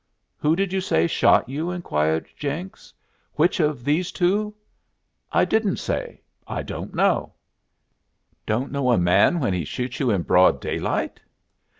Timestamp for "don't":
6.63-6.95, 8.47-8.71